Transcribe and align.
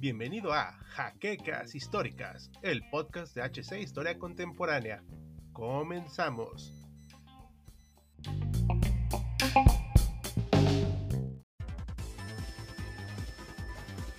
Bienvenido 0.00 0.52
a 0.52 0.72
Jaquecas 0.88 1.74
Históricas, 1.74 2.50
el 2.62 2.82
podcast 2.90 3.34
de 3.36 3.42
HC 3.42 3.80
Historia 3.80 4.18
Contemporánea. 4.18 5.02
Comenzamos. 5.52 6.72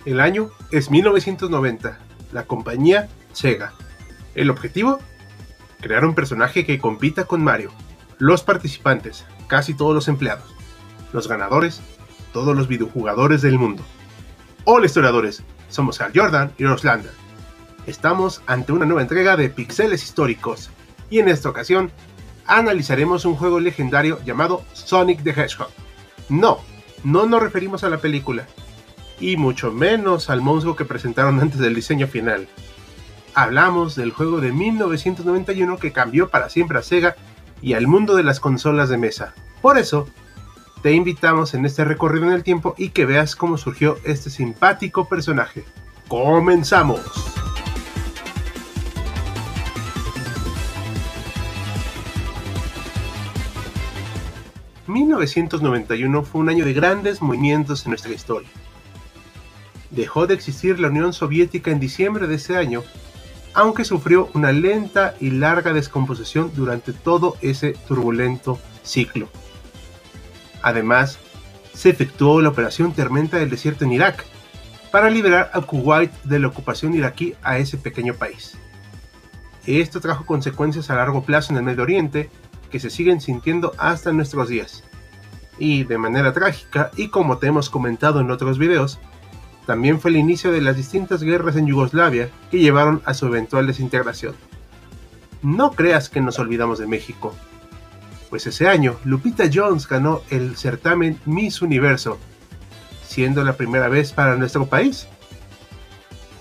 El 0.06 0.20
año 0.20 0.50
es 0.70 0.90
1990. 0.90 1.98
La 2.32 2.46
compañía 2.46 3.08
Sega. 3.32 3.74
El 4.34 4.48
objetivo 4.48 4.98
crear 5.80 6.04
un 6.04 6.14
personaje 6.14 6.64
que 6.64 6.78
compita 6.78 7.24
con 7.24 7.42
Mario. 7.42 7.70
Los 8.18 8.42
participantes, 8.42 9.26
casi 9.46 9.74
todos 9.74 9.94
los 9.94 10.08
empleados. 10.08 10.59
Los 11.12 11.28
ganadores, 11.28 11.80
todos 12.32 12.56
los 12.56 12.68
videojugadores 12.68 13.42
del 13.42 13.58
mundo. 13.58 13.82
Hola 14.64 14.86
historiadores, 14.86 15.42
somos 15.68 16.00
Al 16.00 16.12
Jordan 16.14 16.52
y 16.58 16.64
Roslander. 16.64 17.12
Estamos 17.86 18.42
ante 18.46 18.72
una 18.72 18.86
nueva 18.86 19.02
entrega 19.02 19.36
de 19.36 19.48
Pixeles 19.48 20.02
Históricos 20.02 20.70
y 21.08 21.18
en 21.18 21.28
esta 21.28 21.48
ocasión 21.48 21.90
analizaremos 22.46 23.24
un 23.24 23.36
juego 23.36 23.60
legendario 23.60 24.20
llamado 24.24 24.62
Sonic 24.72 25.22
the 25.22 25.30
Hedgehog. 25.30 25.70
No, 26.28 26.60
no 27.04 27.26
nos 27.26 27.42
referimos 27.42 27.84
a 27.84 27.90
la 27.90 27.98
película 27.98 28.46
y 29.18 29.36
mucho 29.36 29.72
menos 29.72 30.30
al 30.30 30.40
monstruo 30.40 30.76
que 30.76 30.84
presentaron 30.84 31.40
antes 31.40 31.58
del 31.58 31.74
diseño 31.74 32.06
final 32.06 32.48
hablamos 33.34 33.94
del 33.94 34.12
juego 34.12 34.40
de 34.40 34.52
1991 34.52 35.78
que 35.78 35.92
cambió 35.92 36.28
para 36.28 36.48
siempre 36.48 36.78
a 36.78 36.82
Sega 36.82 37.16
y 37.62 37.74
al 37.74 37.86
mundo 37.86 38.16
de 38.16 38.22
las 38.22 38.40
consolas 38.40 38.88
de 38.88 38.98
mesa. 38.98 39.34
Por 39.62 39.78
eso, 39.78 40.08
te 40.82 40.92
invitamos 40.92 41.54
en 41.54 41.66
este 41.66 41.84
recorrido 41.84 42.26
en 42.26 42.32
el 42.32 42.42
tiempo 42.42 42.74
y 42.78 42.90
que 42.90 43.06
veas 43.06 43.36
cómo 43.36 43.58
surgió 43.58 43.98
este 44.04 44.30
simpático 44.30 45.08
personaje. 45.08 45.64
¡Comenzamos! 46.08 47.00
...1991 54.86 56.24
fue 56.24 56.40
un 56.40 56.48
año 56.48 56.64
de 56.64 56.72
grandes 56.72 57.22
movimientos 57.22 57.84
en 57.84 57.90
nuestra 57.90 58.12
historia. 58.12 58.48
Dejó 59.90 60.26
de 60.26 60.34
existir 60.34 60.80
la 60.80 60.88
Unión 60.88 61.12
Soviética 61.12 61.70
en 61.70 61.78
diciembre 61.78 62.26
de 62.26 62.34
ese 62.34 62.56
año 62.56 62.82
aunque 63.54 63.84
sufrió 63.84 64.28
una 64.34 64.52
lenta 64.52 65.14
y 65.20 65.30
larga 65.30 65.72
descomposición 65.72 66.52
durante 66.54 66.92
todo 66.92 67.36
ese 67.40 67.72
turbulento 67.88 68.58
ciclo. 68.82 69.28
Además, 70.62 71.18
se 71.72 71.90
efectuó 71.90 72.40
la 72.40 72.50
operación 72.50 72.92
Tormenta 72.92 73.38
del 73.38 73.50
Desierto 73.50 73.84
en 73.84 73.92
Irak, 73.92 74.24
para 74.90 75.10
liberar 75.10 75.50
a 75.54 75.60
Kuwait 75.60 76.12
de 76.24 76.38
la 76.38 76.48
ocupación 76.48 76.94
iraquí 76.94 77.34
a 77.42 77.58
ese 77.58 77.78
pequeño 77.78 78.14
país. 78.14 78.56
Esto 79.66 80.00
trajo 80.00 80.26
consecuencias 80.26 80.90
a 80.90 80.96
largo 80.96 81.22
plazo 81.22 81.52
en 81.52 81.58
el 81.58 81.64
Medio 81.64 81.82
Oriente 81.82 82.30
que 82.70 82.80
se 82.80 82.90
siguen 82.90 83.20
sintiendo 83.20 83.72
hasta 83.78 84.12
nuestros 84.12 84.48
días. 84.48 84.82
Y 85.58 85.84
de 85.84 85.98
manera 85.98 86.32
trágica, 86.32 86.90
y 86.96 87.08
como 87.08 87.38
te 87.38 87.48
hemos 87.48 87.68
comentado 87.68 88.20
en 88.20 88.30
otros 88.30 88.58
videos, 88.58 88.98
también 89.66 90.00
fue 90.00 90.10
el 90.10 90.16
inicio 90.16 90.50
de 90.50 90.62
las 90.62 90.76
distintas 90.76 91.22
guerras 91.22 91.56
en 91.56 91.66
Yugoslavia 91.66 92.30
que 92.50 92.58
llevaron 92.58 93.02
a 93.04 93.14
su 93.14 93.26
eventual 93.26 93.66
desintegración. 93.66 94.34
No 95.42 95.72
creas 95.72 96.08
que 96.08 96.20
nos 96.20 96.38
olvidamos 96.38 96.78
de 96.78 96.86
México, 96.86 97.34
pues 98.30 98.46
ese 98.46 98.68
año 98.68 98.96
Lupita 99.04 99.44
Jones 99.52 99.86
ganó 99.86 100.22
el 100.30 100.56
certamen 100.56 101.20
Miss 101.26 101.60
Universo, 101.60 102.18
siendo 103.04 103.44
la 103.44 103.56
primera 103.56 103.88
vez 103.88 104.12
para 104.12 104.36
nuestro 104.36 104.66
país. 104.66 105.08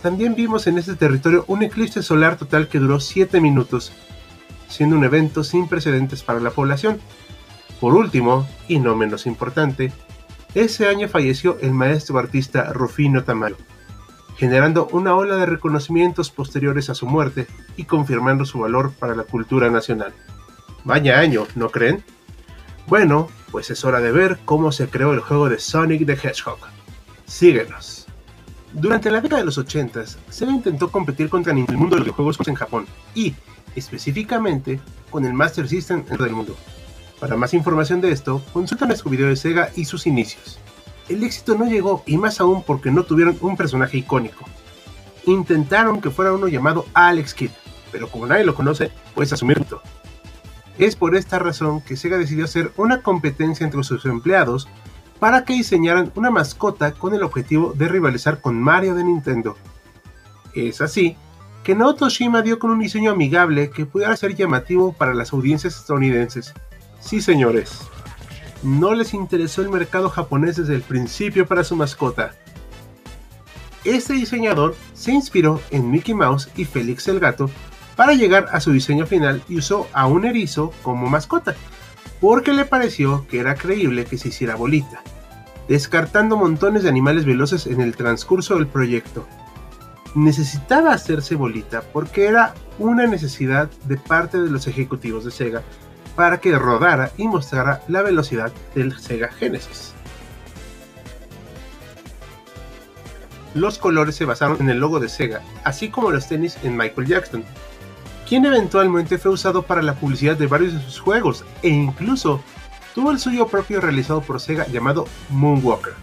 También 0.04 0.36
vimos 0.36 0.68
en 0.68 0.78
este 0.78 0.96
territorio 0.96 1.44
un 1.48 1.64
eclipse 1.64 2.04
solar 2.04 2.38
total 2.38 2.70
que 2.70 2.80
duró 2.80 3.00
7 3.00 3.42
minutos, 3.42 3.92
siendo 4.70 4.96
un 4.96 5.04
evento 5.04 5.44
sin 5.44 5.68
precedentes 5.68 6.24
para 6.24 6.40
la 6.40 6.52
población. 6.52 7.02
Por 7.82 7.96
último, 7.96 8.48
y 8.68 8.80
no 8.80 8.96
menos 8.96 9.26
importante, 9.26 9.92
ese 10.54 10.88
año 10.88 11.10
falleció 11.10 11.58
el 11.60 11.74
maestro 11.74 12.18
artista 12.18 12.72
Rufino 12.72 13.24
Tamayo, 13.24 13.58
generando 14.38 14.88
una 14.92 15.16
ola 15.16 15.36
de 15.36 15.46
reconocimientos 15.46 16.30
posteriores 16.30 16.90
a 16.90 16.96
su 16.96 17.06
muerte 17.06 17.48
y 17.76 17.84
confirmando 17.86 18.46
su 18.46 18.60
valor 18.60 18.94
para 18.94 19.16
la 19.16 19.24
cultura 19.24 19.70
nacional. 19.70 20.14
Vaya 20.84 21.20
año, 21.20 21.46
¿no 21.56 21.70
creen? 21.70 22.04
Bueno, 22.88 23.28
pues 23.52 23.70
es 23.70 23.84
hora 23.86 24.00
de 24.00 24.12
ver 24.12 24.40
cómo 24.46 24.72
se 24.72 24.88
creó 24.88 25.14
el 25.14 25.20
juego 25.20 25.50
de 25.50 25.60
Sonic 25.60 26.06
the 26.06 26.14
Hedgehog. 26.14 26.60
Síguenos. 27.26 28.08
Durante 28.74 29.10
la 29.10 29.22
década 29.22 29.42
de 29.42 29.46
los 29.46 29.58
80, 29.58 30.06
Sega 30.30 30.52
intentó 30.52 30.92
competir 30.92 31.30
contra 31.30 31.54
el 31.54 31.60
mundo 31.60 31.96
de 31.96 32.02
los 32.02 32.06
videojuegos 32.06 32.48
en 32.48 32.56
Japón 32.56 32.86
y, 33.16 33.34
específicamente, 33.76 34.80
con 35.10 35.26
el 35.26 35.34
Master 35.34 35.68
System 35.68 36.06
en 36.10 36.18
todo 36.18 36.28
el 36.28 36.34
mundo. 36.34 36.56
Para 37.20 37.36
más 37.36 37.54
información 37.54 38.00
de 38.00 38.12
esto, 38.12 38.42
consulta 38.54 38.86
nuestro 38.86 39.10
video 39.10 39.28
de 39.28 39.36
Sega 39.36 39.72
y 39.76 39.86
sus 39.86 40.08
inicios. 40.08 40.60
El 41.10 41.24
éxito 41.24 41.56
no 41.56 41.66
llegó 41.66 42.04
y 42.06 42.18
más 42.18 42.40
aún 42.40 42.64
porque 42.64 42.92
no 42.92 43.04
tuvieron 43.04 43.38
un 43.42 43.58
personaje 43.58 43.98
icónico. 43.98 44.46
Intentaron 45.26 46.00
que 46.00 46.12
fuera 46.12 46.32
uno 46.32 46.48
llamado 46.48 46.86
Alex 46.94 47.34
Kidd, 47.34 47.52
pero 47.92 48.08
como 48.08 48.28
nadie 48.28 48.46
lo 48.46 48.56
conoce, 48.56 48.92
puedes 49.16 49.34
asumirlo. 49.34 49.82
Es 50.80 50.96
por 50.96 51.16
esta 51.16 51.38
razón 51.38 51.82
que 51.82 51.96
Sega 51.96 52.18
decidió 52.18 52.46
hacer 52.46 52.72
una 52.78 53.02
competencia 53.02 53.64
entre 53.64 53.84
sus 53.84 54.06
empleados 54.06 54.68
para 55.20 55.46
que 55.46 55.54
diseñaran 55.54 56.12
una 56.16 56.32
mascota 56.32 56.94
con 56.94 57.14
el 57.14 57.22
objetivo 57.22 57.74
de 57.76 57.88
rivalizar 57.88 58.42
con 58.42 58.60
Mario 58.60 58.96
de 58.96 59.04
Nintendo. 59.04 59.58
Es 60.56 60.82
así 60.82 61.18
que 61.64 61.76
Naoto 61.76 62.10
Shima 62.10 62.42
dio 62.42 62.58
con 62.58 62.72
un 62.72 62.80
diseño 62.80 63.12
amigable 63.12 63.70
que 63.70 63.86
pudiera 63.86 64.16
ser 64.16 64.34
llamativo 64.34 64.94
para 64.94 65.14
las 65.14 65.34
audiencias 65.34 65.76
estadounidenses 65.76 66.54
Sí, 67.00 67.22
señores. 67.22 67.80
No 68.62 68.94
les 68.94 69.14
interesó 69.14 69.62
el 69.62 69.70
mercado 69.70 70.10
japonés 70.10 70.58
desde 70.58 70.76
el 70.76 70.82
principio 70.82 71.48
para 71.48 71.64
su 71.64 71.76
mascota. 71.76 72.34
Este 73.86 74.14
diseñador 74.14 74.76
se 74.94 75.12
inspiró 75.12 75.62
en 75.72 75.90
Mickey 75.90 76.14
Mouse 76.14 76.50
y 76.58 76.66
Félix 76.66 77.08
el 77.08 77.20
gato 77.20 77.50
para 78.00 78.14
llegar 78.14 78.48
a 78.54 78.62
su 78.62 78.72
diseño 78.72 79.06
final 79.06 79.44
y 79.50 79.58
usó 79.58 79.90
a 79.92 80.08
un 80.08 80.24
erizo 80.24 80.72
como 80.84 81.10
mascota, 81.10 81.58
porque 82.22 82.54
le 82.54 82.64
pareció 82.64 83.28
que 83.28 83.42
era 83.42 83.56
creíble 83.56 84.06
que 84.06 84.18
se 84.18 84.30
hiciera 84.30 84.56
bolita, 84.56 85.02
descartando 85.68 86.38
montones 86.38 86.84
de 86.84 86.88
animales 86.88 87.26
veloces 87.26 87.68
en 87.68 87.82
el 87.82 87.98
transcurso 87.98 88.56
del 88.56 88.68
proyecto. 88.68 89.28
Necesitaba 90.16 90.94
hacerse 90.94 91.36
bolita 91.36 91.82
porque 91.92 92.28
era 92.28 92.54
una 92.78 93.06
necesidad 93.06 93.70
de 93.84 93.98
parte 93.98 94.42
de 94.42 94.50
los 94.50 94.66
ejecutivos 94.68 95.26
de 95.26 95.32
Sega 95.32 95.62
para 96.16 96.40
que 96.40 96.58
rodara 96.58 97.12
y 97.18 97.28
mostrara 97.28 97.82
la 97.90 98.02
velocidad 98.02 98.54
del 98.76 98.98
Sega 98.98 99.28
Genesis. 99.28 99.94
Los 103.56 103.78
colores 103.78 104.16
se 104.16 104.24
basaron 104.24 104.62
en 104.62 104.70
el 104.70 104.80
logo 104.80 105.02
de 105.02 105.10
Sega, 105.10 105.42
así 105.66 105.90
como 105.90 106.12
los 106.12 106.30
tenis 106.30 106.58
en 106.64 106.78
Michael 106.78 107.08
Jackson, 107.08 107.44
quien 108.30 108.46
eventualmente 108.46 109.18
fue 109.18 109.32
usado 109.32 109.64
para 109.64 109.82
la 109.82 109.96
publicidad 109.96 110.38
de 110.38 110.46
varios 110.46 110.74
de 110.74 110.82
sus 110.82 111.00
juegos 111.00 111.44
e 111.64 111.70
incluso 111.70 112.44
tuvo 112.94 113.10
el 113.10 113.18
suyo 113.18 113.48
propio 113.48 113.82
realizado 113.82 114.22
por 114.22 114.40
Sega 114.40 114.68
llamado 114.68 115.08
Moonwalker. 115.32 115.94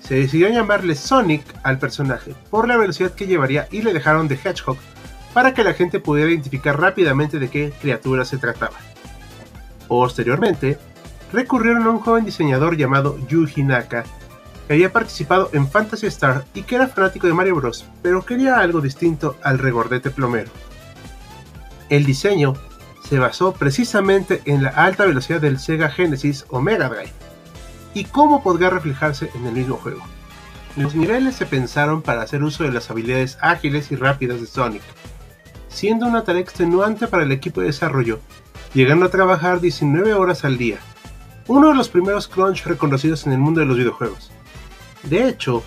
Se 0.00 0.14
decidió 0.14 0.48
llamarle 0.48 0.94
Sonic 0.94 1.44
al 1.64 1.78
personaje 1.78 2.34
por 2.48 2.66
la 2.66 2.78
velocidad 2.78 3.12
que 3.12 3.26
llevaría 3.26 3.68
y 3.70 3.82
le 3.82 3.92
dejaron 3.92 4.26
de 4.26 4.36
Hedgehog 4.42 4.78
para 5.34 5.52
que 5.52 5.64
la 5.64 5.74
gente 5.74 6.00
pudiera 6.00 6.30
identificar 6.30 6.80
rápidamente 6.80 7.38
de 7.38 7.50
qué 7.50 7.74
criatura 7.78 8.24
se 8.24 8.38
trataba. 8.38 8.78
Posteriormente, 9.86 10.78
recurrieron 11.30 11.82
a 11.82 11.90
un 11.90 12.00
joven 12.00 12.24
diseñador 12.24 12.78
llamado 12.78 13.18
Yuji 13.28 13.64
Naka, 13.64 14.04
que 14.66 14.72
había 14.72 14.94
participado 14.94 15.50
en 15.52 15.68
Fantasy 15.68 16.06
Star 16.06 16.46
y 16.54 16.62
que 16.62 16.76
era 16.76 16.88
fanático 16.88 17.26
de 17.26 17.34
Mario 17.34 17.56
Bros, 17.56 17.84
pero 18.00 18.24
quería 18.24 18.60
algo 18.60 18.80
distinto 18.80 19.36
al 19.42 19.58
regordete 19.58 20.10
plomero. 20.10 20.50
El 21.88 22.04
diseño 22.04 22.54
se 23.08 23.18
basó 23.18 23.52
precisamente 23.52 24.42
en 24.44 24.62
la 24.62 24.70
alta 24.70 25.06
velocidad 25.06 25.40
del 25.40 25.58
Sega 25.58 25.90
Genesis 25.90 26.44
o 26.50 26.60
Mega 26.60 26.88
Drive 26.88 27.12
y 27.94 28.04
cómo 28.04 28.42
podría 28.42 28.70
reflejarse 28.70 29.30
en 29.34 29.46
el 29.46 29.54
mismo 29.54 29.76
juego. 29.76 30.02
Los 30.76 30.94
niveles 30.94 31.34
se 31.34 31.46
pensaron 31.46 32.02
para 32.02 32.22
hacer 32.22 32.42
uso 32.42 32.64
de 32.64 32.72
las 32.72 32.90
habilidades 32.90 33.38
ágiles 33.40 33.90
y 33.90 33.96
rápidas 33.96 34.40
de 34.40 34.46
Sonic, 34.46 34.82
siendo 35.68 36.06
una 36.06 36.24
tarea 36.24 36.42
extenuante 36.42 37.08
para 37.08 37.24
el 37.24 37.32
equipo 37.32 37.60
de 37.60 37.68
desarrollo 37.68 38.20
llegando 38.74 39.06
a 39.06 39.10
trabajar 39.10 39.60
19 39.60 40.14
horas 40.14 40.44
al 40.44 40.58
día, 40.58 40.78
uno 41.46 41.68
de 41.68 41.74
los 41.74 41.88
primeros 41.88 42.28
crunch 42.28 42.64
reconocidos 42.64 43.26
en 43.26 43.32
el 43.32 43.38
mundo 43.38 43.60
de 43.60 43.66
los 43.66 43.78
videojuegos. 43.78 44.30
De 45.04 45.28
hecho, 45.28 45.62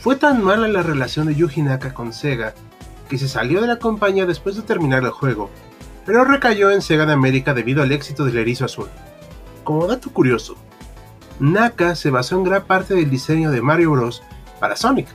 fue 0.00 0.16
tan 0.16 0.42
mala 0.44 0.68
la 0.68 0.82
relación 0.82 1.26
de 1.26 1.34
Yuji 1.34 1.62
Naka 1.62 1.94
con 1.94 2.12
Sega 2.12 2.54
que 3.08 3.18
se 3.18 3.28
salió 3.28 3.60
de 3.60 3.66
la 3.66 3.78
compañía 3.78 4.26
después 4.26 4.56
de 4.56 4.62
terminar 4.62 5.02
el 5.02 5.10
juego, 5.10 5.50
pero 6.06 6.24
recayó 6.24 6.70
en 6.70 6.82
Sega 6.82 7.06
de 7.06 7.12
América 7.12 7.54
debido 7.54 7.82
al 7.82 7.92
éxito 7.92 8.24
del 8.24 8.38
erizo 8.38 8.64
azul. 8.64 8.88
Como 9.62 9.86
dato 9.86 10.10
curioso, 10.10 10.56
Naka 11.40 11.94
se 11.94 12.10
basó 12.10 12.36
en 12.36 12.44
gran 12.44 12.64
parte 12.64 12.94
del 12.94 13.10
diseño 13.10 13.50
de 13.50 13.62
Mario 13.62 13.92
Bros. 13.92 14.22
para 14.60 14.76
Sonic, 14.76 15.08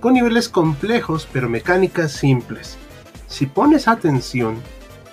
con 0.00 0.14
niveles 0.14 0.48
complejos 0.48 1.28
pero 1.32 1.48
mecánicas 1.48 2.12
simples. 2.12 2.78
Si 3.26 3.46
pones 3.46 3.88
atención, 3.88 4.56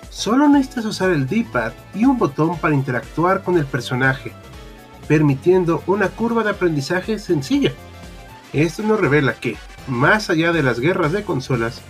solo 0.08 0.48
necesitas 0.48 0.86
usar 0.86 1.10
el 1.10 1.26
D-pad 1.26 1.72
y 1.94 2.04
un 2.04 2.18
botón 2.18 2.58
para 2.58 2.74
interactuar 2.74 3.42
con 3.42 3.58
el 3.58 3.66
personaje, 3.66 4.32
permitiendo 5.08 5.82
una 5.86 6.08
curva 6.08 6.42
de 6.42 6.50
aprendizaje 6.50 7.18
sencilla. 7.18 7.72
Esto 8.52 8.82
nos 8.82 8.98
revela 8.98 9.34
que, 9.34 9.56
más 9.86 10.30
allá 10.30 10.52
de 10.52 10.62
las 10.62 10.80
guerras 10.80 11.12
de 11.12 11.24
consolas, 11.24 11.82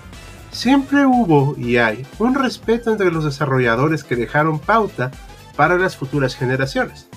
siempre 0.56 1.04
hubo 1.04 1.54
y 1.58 1.76
hay 1.76 2.06
un 2.18 2.34
respeto 2.34 2.90
entre 2.90 3.12
los 3.12 3.24
desarrolladores 3.24 4.04
que 4.04 4.16
dejaron 4.16 4.58
pauta 4.58 5.10
para 5.54 5.76
las 5.76 5.96
futuras 5.96 6.34
generaciones. 6.34 7.08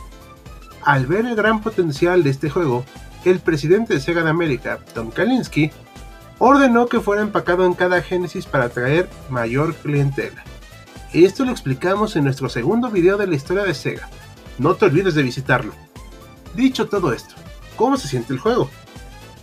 Al 0.83 1.05
ver 1.05 1.25
el 1.25 1.35
gran 1.35 1.61
potencial 1.61 2.21
de 2.23 2.31
este 2.31 2.49
juego, 2.49 2.83
el 3.23 3.39
presidente 3.39 3.93
de 3.93 4.01
Sega 4.01 4.23
de 4.23 4.29
América, 4.29 4.79
Tom 4.93 5.09
Kalinske, 5.09 5.71
ordenó 6.37 6.87
que 6.87 6.99
fuera 6.99 7.21
empacado 7.21 7.65
en 7.65 7.73
cada 7.73 8.01
Genesis 8.01 8.45
para 8.45 8.65
atraer 8.65 9.09
mayor 9.29 9.73
clientela. 9.75 10.43
Esto 11.13 11.45
lo 11.45 11.51
explicamos 11.51 12.17
en 12.17 12.25
nuestro 12.25 12.49
segundo 12.49 12.89
video 12.89 13.17
de 13.17 13.27
la 13.27 13.35
historia 13.35 13.63
de 13.63 13.73
Sega. 13.73 14.09
No 14.57 14.75
te 14.75 14.85
olvides 14.85 15.15
de 15.15 15.23
visitarlo. 15.23 15.71
Dicho 16.55 16.89
todo 16.89 17.13
esto, 17.13 17.35
¿cómo 17.77 17.95
se 17.95 18.09
siente 18.09 18.33
el 18.33 18.39
juego? 18.39 18.69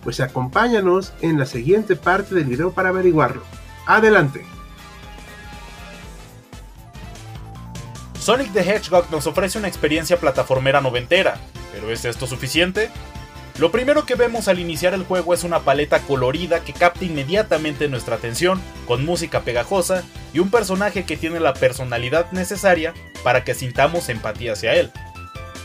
Pues 0.05 0.21
acompáñanos 0.21 1.15
en 1.23 1.39
la 1.39 1.47
siguiente 1.47 1.97
parte 1.97 2.35
del 2.35 2.45
video 2.45 2.73
para 2.73 2.91
averiguarlo. 2.91 3.43
Adelante. 3.87 4.45
Sonic 8.19 8.53
the 8.53 8.61
Hedgehog 8.61 9.09
nos 9.13 9.29
ofrece 9.29 9.59
una 9.59 9.69
experiencia 9.69 10.19
plataformera 10.19 10.81
noventera, 10.81 11.39
pero 11.73 11.93
¿es 11.93 12.05
esto 12.05 12.27
suficiente? 12.27 12.91
Lo 13.59 13.71
primero 13.71 14.05
que 14.05 14.17
vemos 14.17 14.49
al 14.49 14.59
iniciar 14.59 14.93
el 14.93 15.05
juego 15.05 15.33
es 15.33 15.45
una 15.45 15.61
paleta 15.61 16.01
colorida 16.01 16.61
que 16.61 16.73
capta 16.73 17.05
inmediatamente 17.05 17.89
nuestra 17.89 18.17
atención, 18.17 18.61
con 18.89 19.05
música 19.05 19.43
pegajosa 19.43 20.03
y 20.35 20.41
un 20.41 20.51
personaje 20.51 21.05
que 21.05 21.17
tiene 21.17 21.39
la 21.39 21.55
personalidad 21.55 22.31
necesaria 22.33 22.93
para 23.23 23.45
que 23.45 23.55
sintamos 23.55 24.09
empatía 24.09 24.55
hacia 24.55 24.75
él. 24.75 24.91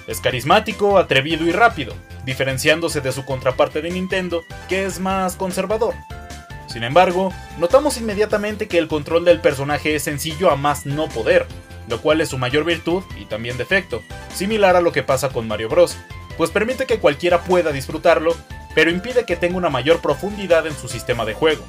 Es 0.07 0.21
carismático, 0.21 0.99
atrevido 0.99 1.45
y 1.45 1.51
rápido, 1.51 1.95
diferenciándose 2.23 3.01
de 3.01 3.11
su 3.11 3.25
contraparte 3.25 3.81
de 3.81 3.89
Nintendo, 3.89 4.43
que 4.69 4.85
es 4.85 4.99
más 4.99 5.35
conservador. 5.35 5.95
Sin 6.71 6.83
embargo, 6.83 7.33
notamos 7.57 7.97
inmediatamente 7.97 8.69
que 8.69 8.77
el 8.77 8.87
control 8.87 9.25
del 9.25 9.41
personaje 9.41 9.93
es 9.95 10.03
sencillo 10.03 10.49
a 10.51 10.55
más 10.55 10.85
no 10.85 11.09
poder, 11.09 11.45
lo 11.89 12.01
cual 12.01 12.21
es 12.21 12.29
su 12.29 12.37
mayor 12.37 12.63
virtud 12.63 13.03
y 13.19 13.25
también 13.25 13.57
defecto, 13.57 14.01
similar 14.33 14.77
a 14.77 14.81
lo 14.81 14.93
que 14.93 15.03
pasa 15.03 15.29
con 15.29 15.49
Mario 15.49 15.67
Bros, 15.67 15.97
pues 16.37 16.49
permite 16.49 16.85
que 16.85 16.99
cualquiera 16.99 17.43
pueda 17.43 17.73
disfrutarlo, 17.73 18.37
pero 18.73 18.89
impide 18.89 19.25
que 19.25 19.35
tenga 19.35 19.57
una 19.57 19.69
mayor 19.69 19.99
profundidad 19.99 20.65
en 20.65 20.73
su 20.73 20.87
sistema 20.87 21.25
de 21.25 21.33
juego. 21.33 21.65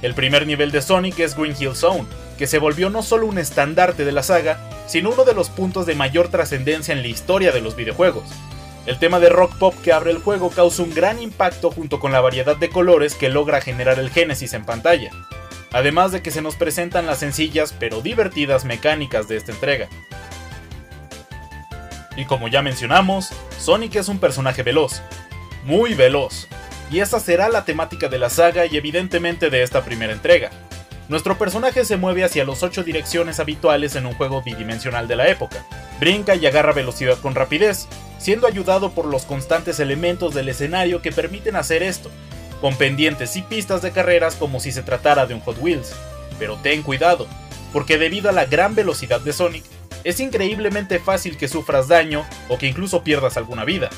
El 0.00 0.14
primer 0.14 0.46
nivel 0.46 0.70
de 0.70 0.80
Sonic 0.80 1.18
es 1.18 1.36
Green 1.36 1.54
Hill 1.58 1.76
Zone, 1.76 2.06
que 2.38 2.46
se 2.46 2.58
volvió 2.58 2.88
no 2.88 3.02
solo 3.02 3.26
un 3.26 3.36
estandarte 3.36 4.06
de 4.06 4.12
la 4.12 4.22
saga, 4.22 4.70
sino 4.86 5.10
uno 5.10 5.24
de 5.24 5.34
los 5.34 5.50
puntos 5.50 5.84
de 5.84 5.94
mayor 5.94 6.28
trascendencia 6.28 6.92
en 6.92 7.02
la 7.02 7.08
historia 7.08 7.52
de 7.52 7.60
los 7.60 7.76
videojuegos. 7.76 8.24
El 8.84 8.98
tema 8.98 9.20
de 9.20 9.28
rock 9.28 9.56
pop 9.58 9.74
que 9.82 9.92
abre 9.92 10.10
el 10.10 10.18
juego 10.18 10.50
causa 10.50 10.82
un 10.82 10.92
gran 10.92 11.22
impacto 11.22 11.70
junto 11.70 12.00
con 12.00 12.10
la 12.10 12.20
variedad 12.20 12.56
de 12.56 12.68
colores 12.68 13.14
que 13.14 13.28
logra 13.28 13.60
generar 13.60 14.00
el 14.00 14.10
Genesis 14.10 14.54
en 14.54 14.64
pantalla, 14.64 15.10
además 15.72 16.10
de 16.10 16.20
que 16.20 16.32
se 16.32 16.42
nos 16.42 16.56
presentan 16.56 17.06
las 17.06 17.20
sencillas 17.20 17.74
pero 17.78 18.00
divertidas 18.00 18.64
mecánicas 18.64 19.28
de 19.28 19.36
esta 19.36 19.52
entrega. 19.52 19.88
Y 22.16 22.24
como 22.24 22.48
ya 22.48 22.60
mencionamos, 22.60 23.30
Sonic 23.56 23.94
es 23.96 24.08
un 24.08 24.18
personaje 24.18 24.64
veloz, 24.64 25.00
muy 25.64 25.94
veloz, 25.94 26.48
y 26.90 26.98
esta 26.98 27.20
será 27.20 27.48
la 27.48 27.64
temática 27.64 28.08
de 28.08 28.18
la 28.18 28.30
saga 28.30 28.66
y 28.66 28.76
evidentemente 28.76 29.48
de 29.48 29.62
esta 29.62 29.84
primera 29.84 30.12
entrega. 30.12 30.50
Nuestro 31.08 31.38
personaje 31.38 31.84
se 31.84 31.96
mueve 31.96 32.24
hacia 32.24 32.44
las 32.44 32.64
8 32.64 32.82
direcciones 32.82 33.38
habituales 33.38 33.94
en 33.94 34.06
un 34.06 34.14
juego 34.14 34.42
bidimensional 34.42 35.06
de 35.06 35.16
la 35.16 35.28
época, 35.28 35.64
brinca 36.02 36.34
y 36.34 36.44
agarra 36.46 36.72
velocidad 36.72 37.16
con 37.18 37.36
rapidez, 37.36 37.86
siendo 38.18 38.48
ayudado 38.48 38.90
por 38.90 39.06
los 39.06 39.22
constantes 39.24 39.78
elementos 39.78 40.34
del 40.34 40.48
escenario 40.48 41.00
que 41.00 41.12
permiten 41.12 41.54
hacer 41.54 41.84
esto, 41.84 42.10
con 42.60 42.74
pendientes 42.74 43.36
y 43.36 43.42
pistas 43.42 43.82
de 43.82 43.92
carreras 43.92 44.34
como 44.34 44.58
si 44.58 44.72
se 44.72 44.82
tratara 44.82 45.26
de 45.26 45.34
un 45.34 45.40
Hot 45.42 45.58
Wheels. 45.60 45.94
Pero 46.40 46.56
ten 46.56 46.82
cuidado, 46.82 47.28
porque 47.72 47.98
debido 47.98 48.28
a 48.28 48.32
la 48.32 48.46
gran 48.46 48.74
velocidad 48.74 49.20
de 49.20 49.32
Sonic, 49.32 49.62
es 50.02 50.18
increíblemente 50.18 50.98
fácil 50.98 51.36
que 51.36 51.46
sufras 51.46 51.86
daño 51.86 52.26
o 52.48 52.58
que 52.58 52.66
incluso 52.66 53.04
pierdas 53.04 53.36
alguna 53.36 53.64
vida. 53.64 53.88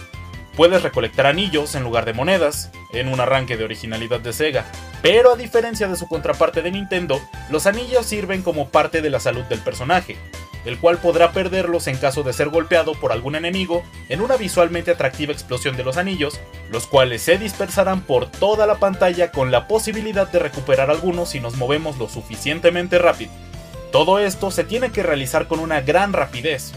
Puedes 0.58 0.82
recolectar 0.82 1.24
anillos 1.24 1.74
en 1.74 1.84
lugar 1.84 2.04
de 2.04 2.12
monedas, 2.12 2.70
en 2.92 3.08
un 3.08 3.18
arranque 3.18 3.56
de 3.56 3.64
originalidad 3.64 4.20
de 4.20 4.34
Sega, 4.34 4.66
pero 5.00 5.32
a 5.32 5.36
diferencia 5.36 5.88
de 5.88 5.96
su 5.96 6.06
contraparte 6.06 6.60
de 6.60 6.70
Nintendo, 6.70 7.18
los 7.48 7.66
anillos 7.66 8.04
sirven 8.04 8.42
como 8.42 8.68
parte 8.68 9.00
de 9.00 9.08
la 9.08 9.20
salud 9.20 9.44
del 9.44 9.60
personaje, 9.60 10.18
el 10.64 10.78
cual 10.78 10.98
podrá 10.98 11.32
perderlos 11.32 11.86
en 11.86 11.96
caso 11.96 12.22
de 12.22 12.32
ser 12.32 12.48
golpeado 12.48 12.94
por 12.94 13.12
algún 13.12 13.34
enemigo 13.36 13.84
en 14.08 14.20
una 14.20 14.36
visualmente 14.36 14.90
atractiva 14.90 15.32
explosión 15.32 15.76
de 15.76 15.84
los 15.84 15.96
anillos, 15.96 16.40
los 16.70 16.86
cuales 16.86 17.22
se 17.22 17.38
dispersarán 17.38 18.02
por 18.02 18.30
toda 18.30 18.66
la 18.66 18.76
pantalla 18.76 19.30
con 19.30 19.50
la 19.50 19.68
posibilidad 19.68 20.30
de 20.30 20.38
recuperar 20.38 20.90
algunos 20.90 21.30
si 21.30 21.40
nos 21.40 21.56
movemos 21.56 21.98
lo 21.98 22.08
suficientemente 22.08 22.98
rápido. 22.98 23.32
Todo 23.92 24.18
esto 24.18 24.50
se 24.50 24.64
tiene 24.64 24.90
que 24.90 25.02
realizar 25.02 25.46
con 25.46 25.60
una 25.60 25.80
gran 25.80 26.12
rapidez, 26.12 26.72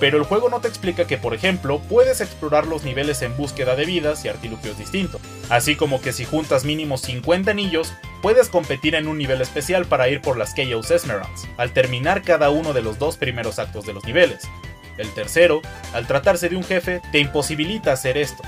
pero 0.00 0.18
el 0.18 0.24
juego 0.24 0.48
no 0.48 0.60
te 0.60 0.68
explica 0.68 1.06
que, 1.06 1.18
por 1.18 1.34
ejemplo, 1.34 1.80
puedes 1.88 2.20
explorar 2.20 2.66
los 2.66 2.84
niveles 2.84 3.22
en 3.22 3.36
búsqueda 3.36 3.76
de 3.76 3.84
vidas 3.84 4.24
y 4.24 4.28
artilugios 4.28 4.78
distintos, 4.78 5.20
así 5.50 5.76
como 5.76 6.00
que 6.00 6.12
si 6.12 6.24
juntas 6.24 6.64
mínimo 6.64 6.98
50 6.98 7.50
anillos, 7.50 7.92
puedes 8.24 8.48
competir 8.48 8.94
en 8.94 9.06
un 9.06 9.18
nivel 9.18 9.42
especial 9.42 9.84
para 9.84 10.08
ir 10.08 10.22
por 10.22 10.38
las 10.38 10.54
Chaos 10.54 10.90
Emeralds, 10.90 11.46
al 11.58 11.74
terminar 11.74 12.22
cada 12.22 12.48
uno 12.48 12.72
de 12.72 12.80
los 12.80 12.98
dos 12.98 13.18
primeros 13.18 13.58
actos 13.58 13.84
de 13.84 13.92
los 13.92 14.02
niveles. 14.06 14.48
El 14.96 15.10
tercero, 15.10 15.60
al 15.92 16.06
tratarse 16.06 16.48
de 16.48 16.56
un 16.56 16.64
jefe, 16.64 17.02
te 17.12 17.18
imposibilita 17.18 17.92
hacer 17.92 18.16
esto. 18.16 18.42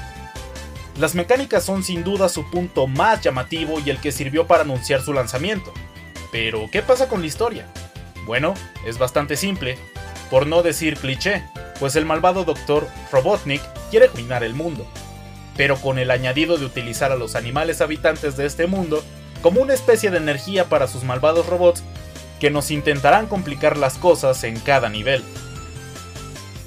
Las 0.98 1.14
mecánicas 1.14 1.62
son 1.62 1.84
sin 1.84 2.04
duda 2.04 2.30
su 2.30 2.50
punto 2.50 2.86
más 2.86 3.20
llamativo 3.20 3.78
y 3.84 3.90
el 3.90 4.00
que 4.00 4.12
sirvió 4.12 4.46
para 4.46 4.62
anunciar 4.62 5.02
su 5.02 5.12
lanzamiento. 5.12 5.74
Pero, 6.32 6.70
¿qué 6.72 6.80
pasa 6.80 7.06
con 7.06 7.20
la 7.20 7.26
historia? 7.26 7.66
Bueno, 8.24 8.54
es 8.86 8.96
bastante 8.96 9.36
simple, 9.36 9.76
por 10.30 10.46
no 10.46 10.62
decir 10.62 10.96
cliché, 10.96 11.42
pues 11.78 11.96
el 11.96 12.06
malvado 12.06 12.44
Dr. 12.44 12.88
Robotnik 13.12 13.60
quiere 13.90 14.08
dominar 14.08 14.42
el 14.42 14.54
mundo, 14.54 14.86
pero 15.54 15.76
con 15.76 15.98
el 15.98 16.10
añadido 16.10 16.56
de 16.56 16.64
utilizar 16.64 17.12
a 17.12 17.16
los 17.16 17.34
animales 17.34 17.82
habitantes 17.82 18.38
de 18.38 18.46
este 18.46 18.66
mundo 18.66 19.04
como 19.46 19.62
una 19.62 19.74
especie 19.74 20.10
de 20.10 20.16
energía 20.16 20.64
para 20.64 20.88
sus 20.88 21.04
malvados 21.04 21.46
robots 21.46 21.84
que 22.40 22.50
nos 22.50 22.72
intentarán 22.72 23.28
complicar 23.28 23.76
las 23.76 23.96
cosas 23.96 24.42
en 24.42 24.58
cada 24.58 24.88
nivel. 24.88 25.22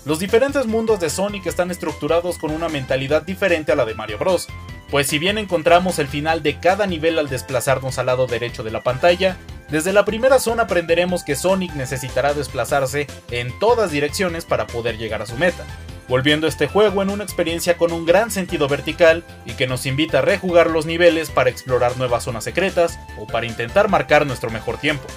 Los 0.06 0.20
diferentes 0.20 0.66
mundos 0.66 1.02
de 1.02 1.10
Sonic 1.10 1.46
están 1.48 1.72
estructurados 1.72 2.38
con 2.38 2.52
una 2.52 2.70
mentalidad 2.70 3.24
diferente 3.24 3.74
a 3.74 3.76
la 3.76 3.84
de 3.84 3.96
Mario 3.96 4.18
Bros, 4.18 4.48
pues 4.90 5.08
si 5.08 5.20
bien 5.20 5.38
encontramos 5.38 6.00
el 6.00 6.08
final 6.08 6.42
de 6.42 6.58
cada 6.62 6.88
nivel 6.88 7.20
al 7.20 7.28
desplazarnos 7.28 8.00
al 8.00 8.06
lado 8.06 8.28
derecho 8.28 8.64
de 8.64 8.72
la 8.72 8.80
pantalla, 8.80 9.36
desde 9.70 9.92
la 9.92 10.06
primera 10.06 10.40
zona 10.40 10.64
aprenderemos 10.64 11.26
que 11.26 11.36
Sonic 11.36 11.74
necesitará 11.74 12.34
desplazarse 12.34 13.08
en 13.30 13.60
todas 13.60 13.92
direcciones 13.92 14.46
para 14.46 14.68
poder 14.68 14.98
llegar 14.98 15.22
a 15.22 15.26
su 15.26 15.36
meta, 15.36 15.66
volviendo 16.10 16.48
este 16.48 16.68
juego 16.68 17.04
en 17.04 17.12
una 17.12 17.24
experiencia 17.24 17.78
con 17.78 17.94
un 17.94 18.06
gran 18.06 18.32
sentido 18.32 18.68
vertical 18.68 19.24
y 19.46 19.54
que 19.54 19.68
nos 19.68 19.86
invita 19.86 20.18
a 20.18 20.22
rejugar 20.24 20.70
los 20.70 20.88
niveles 20.88 21.30
para 21.30 21.52
explorar 21.52 21.96
nuevas 21.98 22.24
zonas 22.24 22.44
secretas 22.44 23.00
o 23.18 23.28
para 23.28 23.46
intentar 23.46 23.88
marcar 23.90 24.26
nuestro 24.26 24.50
mejor 24.50 24.80
tiempo. 24.80 25.08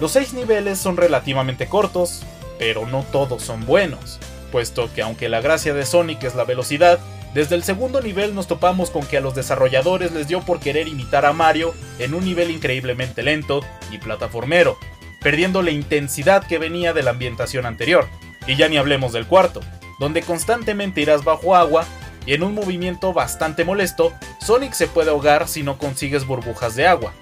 Los 0.00 0.12
6 0.12 0.34
niveles 0.34 0.78
son 0.78 0.96
relativamente 0.96 1.68
cortos, 1.68 2.24
pero 2.58 2.86
no 2.86 3.04
todos 3.04 3.42
son 3.42 3.64
buenos, 3.64 4.18
puesto 4.50 4.92
que 4.92 5.02
aunque 5.02 5.28
la 5.28 5.40
gracia 5.40 5.74
de 5.74 5.86
Sonic 5.86 6.24
es 6.24 6.34
la 6.34 6.44
velocidad, 6.44 6.98
desde 7.34 7.54
el 7.54 7.62
segundo 7.62 8.02
nivel 8.02 8.34
nos 8.34 8.48
topamos 8.48 8.90
con 8.90 9.06
que 9.06 9.18
a 9.18 9.20
los 9.20 9.34
desarrolladores 9.34 10.12
les 10.12 10.26
dio 10.26 10.42
por 10.42 10.58
querer 10.58 10.88
imitar 10.88 11.24
a 11.24 11.32
Mario 11.32 11.72
en 11.98 12.14
un 12.14 12.24
nivel 12.24 12.50
increíblemente 12.50 13.22
lento 13.22 13.60
y 13.92 13.98
plataformero, 13.98 14.76
perdiendo 15.20 15.62
la 15.62 15.70
intensidad 15.70 16.44
que 16.44 16.58
venía 16.58 16.92
de 16.92 17.04
la 17.04 17.12
ambientación 17.12 17.64
anterior. 17.64 18.08
Y 18.46 18.56
ya 18.56 18.68
ni 18.68 18.76
hablemos 18.76 19.12
del 19.12 19.26
cuarto, 19.26 19.60
donde 20.02 20.22
constantemente 20.22 21.00
irás 21.00 21.22
bajo 21.22 21.54
agua 21.54 21.84
y 22.26 22.34
en 22.34 22.42
un 22.42 22.56
movimiento 22.56 23.12
bastante 23.12 23.64
molesto, 23.64 24.12
Sonic 24.44 24.72
se 24.72 24.88
puede 24.88 25.10
ahogar 25.10 25.46
si 25.46 25.62
no 25.62 25.78
consigues 25.78 26.26
burbujas 26.26 26.74
de 26.74 26.88
agua, 26.88 27.12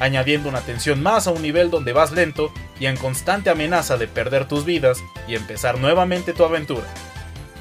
añadiendo 0.00 0.50
una 0.50 0.60
tensión 0.60 1.02
más 1.02 1.26
a 1.26 1.30
un 1.30 1.40
nivel 1.40 1.70
donde 1.70 1.94
vas 1.94 2.12
lento 2.12 2.52
y 2.78 2.84
en 2.84 2.98
constante 2.98 3.48
amenaza 3.48 3.96
de 3.96 4.06
perder 4.06 4.46
tus 4.46 4.66
vidas 4.66 4.98
y 5.26 5.34
empezar 5.34 5.78
nuevamente 5.78 6.34
tu 6.34 6.44
aventura. 6.44 6.84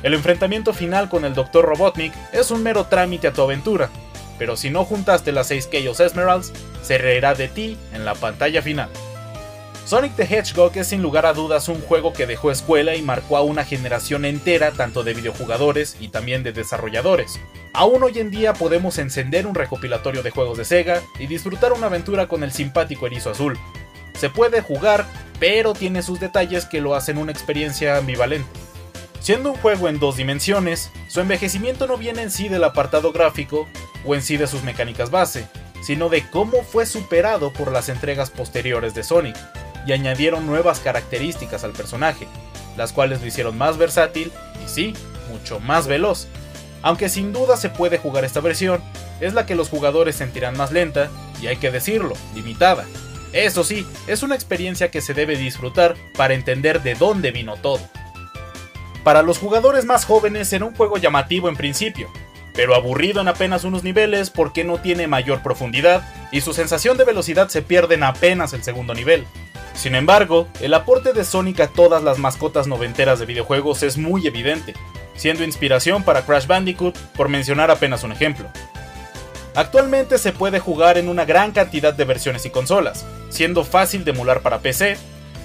El 0.04 0.14
enfrentamiento 0.14 0.74
final 0.74 1.08
con 1.08 1.24
el 1.24 1.36
Dr. 1.36 1.64
Robotnik 1.64 2.12
es 2.34 2.52
un 2.52 2.62
mero 2.62 2.88
trámite 2.88 3.30
a 3.30 3.34
tu 3.34 3.44
aventura, 3.44 3.90
pero 4.38 4.58
si 4.58 4.72
no 4.72 4.84
juntaste 4.84 5.32
las 5.32 5.48
6 5.48 5.70
Chaos 5.72 6.02
Esmeralds, 6.02 6.52
se 6.84 6.98
reirá 6.98 7.34
de 7.34 7.48
ti 7.48 7.78
en 7.94 8.04
la 8.04 8.14
pantalla 8.14 8.62
final. 8.62 8.90
Sonic 9.86 10.16
the 10.16 10.24
Hedgehog 10.24 10.76
es 10.78 10.88
sin 10.88 11.04
lugar 11.04 11.28
a 11.28 11.34
dudas 11.34 11.70
un 11.70 11.80
juego 11.80 12.12
que 12.12 12.26
dejó 12.26 12.50
escuela 12.50 12.96
y 12.96 13.04
marcó 13.04 13.38
a 13.38 13.44
una 13.44 13.64
generación 13.64 14.26
entera 14.26 14.72
tanto 14.72 15.04
de 15.04 15.14
videojugadores 15.14 15.96
y 16.00 16.08
también 16.08 16.42
de 16.42 16.54
desarrolladores. 16.54 17.40
Aún 17.72 18.02
hoy 18.02 18.18
en 18.18 18.32
día 18.32 18.54
podemos 18.54 18.98
encender 18.98 19.46
un 19.46 19.54
recopilatorio 19.54 20.24
de 20.24 20.32
juegos 20.32 20.58
de 20.58 20.66
Sega 20.66 21.04
y 21.20 21.28
disfrutar 21.28 21.72
una 21.72 21.86
aventura 21.86 22.28
con 22.28 22.44
el 22.44 22.52
simpático 22.52 23.06
erizo 23.06 23.30
azul. 23.30 23.60
Se 24.16 24.32
puede 24.32 24.62
jugar, 24.62 25.06
pero 25.40 25.74
tiene 25.74 26.02
sus 26.02 26.20
detalles 26.20 26.66
que 26.66 26.82
lo 26.82 26.96
hacen 26.96 27.20
una 27.20 27.32
experiencia 27.32 27.98
ambivalente. 27.98 28.50
Siendo 29.20 29.52
un 29.52 29.58
juego 29.58 29.88
en 29.88 30.00
dos 30.00 30.18
dimensiones, 30.18 30.90
su 31.08 31.20
envejecimiento 31.20 31.86
no 31.86 31.98
viene 31.98 32.24
en 32.24 32.32
sí 32.32 32.50
del 32.50 32.64
apartado 32.64 33.12
gráfico 33.12 33.68
o 34.04 34.16
en 34.16 34.24
sí 34.24 34.38
de 34.38 34.48
sus 34.48 34.64
mecánicas 34.64 35.12
base, 35.12 35.48
sino 35.84 36.10
de 36.10 36.28
cómo 36.28 36.64
fue 36.64 36.88
superado 36.88 37.54
por 37.54 37.72
las 37.72 37.90
entregas 37.90 38.32
posteriores 38.32 38.96
de 38.96 39.04
Sonic, 39.04 39.38
y 39.86 39.94
añadieron 39.94 40.46
nuevas 40.46 40.80
características 40.80 41.64
al 41.64 41.72
personaje, 41.72 42.28
las 42.78 42.94
cuales 42.94 43.22
lo 43.22 43.28
hicieron 43.28 43.58
más 43.58 43.78
versátil 43.78 44.32
y 44.64 44.70
sí, 44.70 44.94
mucho 45.30 45.60
más 45.60 45.88
veloz. 45.88 46.28
Aunque 46.82 47.10
sin 47.10 47.34
duda 47.34 47.58
se 47.58 47.70
puede 47.70 47.98
jugar 47.98 48.26
esta 48.26 48.42
versión, 48.42 48.82
es 49.20 49.34
la 49.34 49.46
que 49.46 49.56
los 49.56 49.70
jugadores 49.70 50.16
sentirán 50.16 50.58
más 50.58 50.72
lenta 50.72 51.10
y 51.42 51.48
hay 51.48 51.58
que 51.58 51.72
decirlo, 51.72 52.16
limitada. 52.36 52.86
Eso 53.34 53.64
sí, 53.64 53.86
es 54.08 54.24
una 54.24 54.36
experiencia 54.36 54.92
que 54.92 55.02
se 55.02 55.14
debe 55.14 55.36
disfrutar 55.36 55.96
para 56.16 56.34
entender 56.34 56.84
de 56.84 56.96
dónde 56.96 57.32
vino 57.32 57.56
todo. 57.56 57.82
Para 59.04 59.22
los 59.22 59.38
jugadores 59.38 59.86
más 59.86 60.06
jóvenes 60.06 60.48
será 60.48 60.66
un 60.66 60.76
juego 60.76 60.98
llamativo 60.98 61.50
en 61.50 61.56
principio, 61.56 62.10
pero 62.54 62.74
aburrido 62.74 63.22
en 63.22 63.28
apenas 63.28 63.64
unos 63.64 63.84
niveles 63.84 64.30
porque 64.30 64.64
no 64.64 64.78
tiene 64.78 65.08
mayor 65.08 65.44
profundidad 65.44 66.08
y 66.32 66.42
su 66.42 66.54
sensación 66.54 66.98
de 66.98 67.04
velocidad 67.04 67.50
se 67.50 67.62
pierde 67.62 67.96
en 67.96 68.04
apenas 68.04 68.54
el 68.54 68.64
segundo 68.64 68.94
nivel. 68.94 69.26
Sin 69.76 69.94
embargo, 69.94 70.48
el 70.62 70.74
aporte 70.74 71.14
de 71.14 71.26
Sonic 71.26 71.60
a 71.60 71.68
todas 71.68 72.02
las 72.02 72.18
mascotas 72.18 72.66
noventeras 72.66 73.20
de 73.20 73.26
videojuegos 73.26 73.84
es 73.84 73.98
muy 73.98 74.26
evidente, 74.26 74.74
siendo 75.16 75.44
inspiración 75.44 76.04
para 76.04 76.26
Crash 76.26 76.48
Bandicoot, 76.48 76.98
por 77.16 77.30
mencionar 77.30 77.70
apenas 77.70 78.04
un 78.04 78.14
ejemplo. 78.14 78.50
Actualmente 79.54 80.18
se 80.18 80.34
puede 80.34 80.60
jugar 80.60 80.98
en 80.98 81.08
una 81.08 81.26
gran 81.26 81.52
cantidad 81.52 81.94
de 81.94 82.06
versiones 82.06 82.46
y 82.46 82.50
consolas, 82.50 83.06
siendo 83.30 83.64
fácil 83.64 84.04
de 84.04 84.12
emular 84.12 84.42
para 84.42 84.60
PC, 84.60 84.98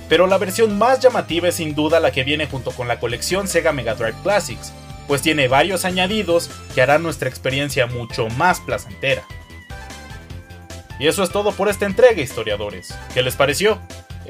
pero 0.09 0.27
la 0.27 0.39
versión 0.39 0.79
más 0.79 1.01
llamativa 1.01 1.49
es 1.49 1.57
sin 1.57 1.75
duda 1.75 2.01
la 2.01 2.11
que 2.11 2.25
viene 2.25 2.47
junto 2.47 2.73
con 2.73 2.89
la 2.89 2.99
colección 2.99 3.47
Sega 3.47 3.73
Mega 3.73 3.95
Drive 3.95 4.17
Classics, 4.23 4.73
pues 5.07 5.23
tiene 5.23 5.49
varios 5.49 5.85
añadidos 5.85 6.51
que 6.75 6.83
harán 6.83 7.03
nuestra 7.03 7.29
experiencia 7.29 7.87
mucho 7.87 8.29
más 8.31 8.61
placentera. 8.61 9.23
Y 10.99 11.07
eso 11.07 11.23
es 11.23 11.31
todo 11.31 11.53
por 11.53 11.69
esta 11.69 11.87
entrega, 11.87 12.21
historiadores. 12.21 12.95
¿Qué 13.15 13.23
les 13.23 13.37
pareció? 13.37 13.81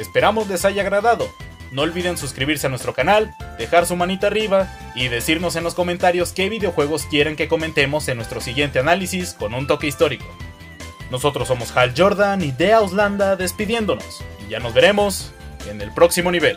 Esperamos 0.00 0.48
les 0.48 0.64
haya 0.64 0.80
agradado. 0.80 1.30
No 1.72 1.82
olviden 1.82 2.16
suscribirse 2.16 2.66
a 2.66 2.70
nuestro 2.70 2.94
canal, 2.94 3.34
dejar 3.58 3.84
su 3.84 3.96
manita 3.96 4.28
arriba 4.28 4.74
y 4.94 5.08
decirnos 5.08 5.56
en 5.56 5.62
los 5.62 5.74
comentarios 5.74 6.32
qué 6.32 6.48
videojuegos 6.48 7.04
quieren 7.04 7.36
que 7.36 7.48
comentemos 7.48 8.08
en 8.08 8.16
nuestro 8.16 8.40
siguiente 8.40 8.78
análisis 8.78 9.34
con 9.34 9.52
un 9.52 9.66
toque 9.66 9.86
histórico. 9.86 10.24
Nosotros 11.10 11.48
somos 11.48 11.76
Hal 11.76 11.92
Jordan 11.94 12.40
y 12.40 12.50
de 12.50 12.72
Auslanda 12.72 13.36
despidiéndonos. 13.36 14.24
Y 14.46 14.50
ya 14.50 14.58
nos 14.58 14.72
veremos 14.72 15.32
en 15.68 15.82
el 15.82 15.92
próximo 15.92 16.32
nivel. 16.32 16.56